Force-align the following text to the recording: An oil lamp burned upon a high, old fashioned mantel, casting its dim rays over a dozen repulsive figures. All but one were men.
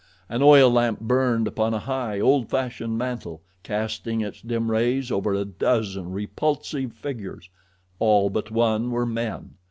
An 0.29 0.41
oil 0.41 0.67
lamp 0.71 0.99
burned 1.01 1.47
upon 1.47 1.75
a 1.75 1.79
high, 1.79 2.19
old 2.19 2.49
fashioned 2.49 2.97
mantel, 2.97 3.43
casting 3.61 4.19
its 4.21 4.41
dim 4.41 4.71
rays 4.71 5.11
over 5.11 5.35
a 5.35 5.45
dozen 5.45 6.11
repulsive 6.11 6.91
figures. 6.93 7.51
All 7.99 8.31
but 8.31 8.49
one 8.49 8.89
were 8.89 9.05
men. 9.05 9.57